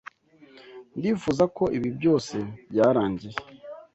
[0.97, 2.35] Ndifuza ko ibi byose
[2.71, 3.37] byarangiye.